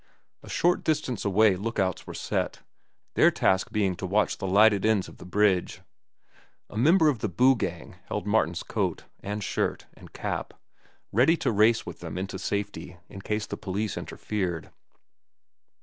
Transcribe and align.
A 0.41 0.49
short 0.49 0.83
distance 0.83 1.25
away 1.25 1.55
lookouts 1.55 2.07
were 2.07 2.15
set, 2.15 2.61
their 3.13 3.29
task 3.29 3.71
being 3.71 3.95
to 3.97 4.07
watch 4.07 4.39
the 4.39 4.47
lighted 4.47 4.83
ends 4.83 5.07
of 5.07 5.17
the 5.17 5.27
bridge. 5.27 5.81
A 6.71 6.75
member 6.75 7.07
of 7.07 7.19
the 7.19 7.29
Boo 7.29 7.55
Gang 7.55 7.97
held 8.07 8.25
Martin's 8.25 8.63
coat, 8.63 9.05
and 9.19 9.43
shirt, 9.43 9.85
and 9.93 10.11
cap, 10.11 10.55
ready 11.11 11.37
to 11.37 11.51
race 11.51 11.85
with 11.85 11.99
them 11.99 12.17
into 12.17 12.39
safety 12.39 12.97
in 13.09 13.21
case 13.21 13.45
the 13.45 13.57
police 13.57 13.95
interfered. 13.95 14.71